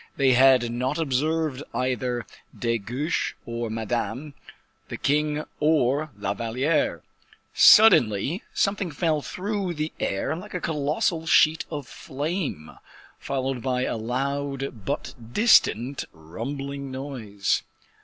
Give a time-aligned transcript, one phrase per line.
[0.17, 2.25] They had not observed either
[2.57, 4.33] De Guiche or Madame,
[4.89, 7.03] the king or La Valliere.
[7.53, 12.71] Suddenly something fell through the air like a colossal sheet of flame,
[13.19, 17.61] followed by a loud but distant rumbling noise.